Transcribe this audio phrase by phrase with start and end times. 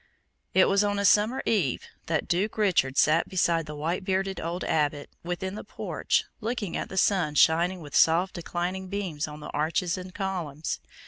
[0.55, 4.63] It was on a summer eve, that Duke Richard sat beside the white bearded old
[4.63, 9.51] Abbot, within the porch, looking at the sun shining with soft declining beams on the
[9.51, 10.79] arches and columns.